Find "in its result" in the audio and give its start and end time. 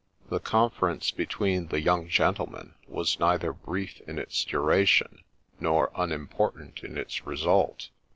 6.83-7.89